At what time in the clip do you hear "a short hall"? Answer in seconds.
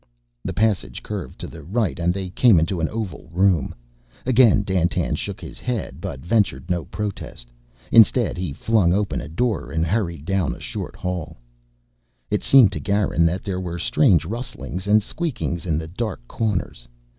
10.55-11.37